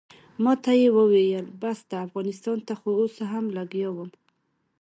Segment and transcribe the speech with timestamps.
[0.43, 4.09] ماته یې وویل بس ده افغانستان ته خو اوس هم لګیا وم.